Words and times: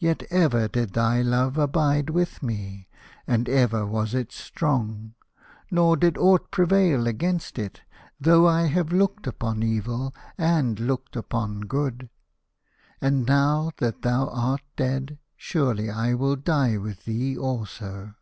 Yet 0.00 0.24
ever 0.32 0.66
did 0.66 0.94
thy 0.94 1.22
love 1.22 1.56
abide 1.58 2.10
A 2.10 2.12
House 2.14 2.34
of 2.38 2.40
Pomegranates. 2.40 2.40
with 2.40 2.42
me, 2.42 2.88
and 3.24 3.48
ever 3.48 3.86
was 3.86 4.12
it 4.12 4.32
strong, 4.32 5.14
nor 5.70 5.96
did 5.96 6.18
aught 6.18 6.50
prevail 6.50 7.06
against 7.06 7.56
it, 7.60 7.82
though 8.20 8.48
I 8.48 8.62
have 8.62 8.90
looked 8.90 9.28
upon 9.28 9.62
evil 9.62 10.12
and 10.36 10.80
looked 10.80 11.14
upon 11.14 11.60
good. 11.60 12.10
And 13.00 13.24
now 13.26 13.70
that 13.76 14.02
thou 14.02 14.26
art 14.30 14.62
dead, 14.74 15.20
surely 15.36 15.88
I 15.88 16.14
will 16.14 16.34
die 16.34 16.76
with 16.76 17.04
thee 17.04 17.38
also." 17.38 18.14